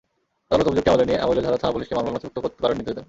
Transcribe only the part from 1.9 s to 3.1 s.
মামলা নথিভুক্ত করার নির্দেশ দেন।